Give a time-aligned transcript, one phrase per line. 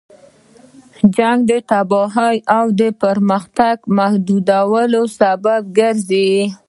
[1.15, 6.31] جنګ د تباهۍ او د پرمختګ محدودولو سبب ګرځي.